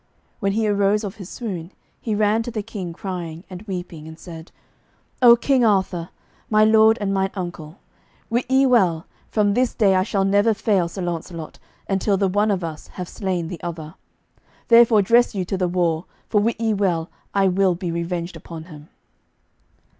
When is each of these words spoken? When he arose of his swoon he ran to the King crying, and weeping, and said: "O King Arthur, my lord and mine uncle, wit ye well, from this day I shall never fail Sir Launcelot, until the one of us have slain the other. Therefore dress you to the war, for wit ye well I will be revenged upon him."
When 0.39 0.53
he 0.53 0.67
arose 0.67 1.03
of 1.03 1.17
his 1.17 1.29
swoon 1.29 1.71
he 1.99 2.15
ran 2.15 2.41
to 2.41 2.49
the 2.49 2.63
King 2.63 2.91
crying, 2.91 3.43
and 3.51 3.61
weeping, 3.67 4.07
and 4.07 4.17
said: 4.17 4.51
"O 5.21 5.35
King 5.35 5.63
Arthur, 5.63 6.09
my 6.49 6.65
lord 6.65 6.97
and 6.99 7.13
mine 7.13 7.29
uncle, 7.35 7.77
wit 8.27 8.49
ye 8.49 8.65
well, 8.65 9.05
from 9.29 9.53
this 9.53 9.75
day 9.75 9.93
I 9.93 10.01
shall 10.01 10.25
never 10.25 10.55
fail 10.55 10.87
Sir 10.87 11.03
Launcelot, 11.03 11.59
until 11.87 12.17
the 12.17 12.27
one 12.27 12.49
of 12.49 12.63
us 12.63 12.87
have 12.87 13.07
slain 13.07 13.47
the 13.47 13.61
other. 13.61 13.93
Therefore 14.69 15.03
dress 15.03 15.35
you 15.35 15.45
to 15.45 15.55
the 15.55 15.67
war, 15.69 16.05
for 16.27 16.41
wit 16.41 16.59
ye 16.59 16.73
well 16.73 17.11
I 17.35 17.47
will 17.47 17.75
be 17.75 17.91
revenged 17.91 18.35
upon 18.35 18.63
him." 18.63 18.89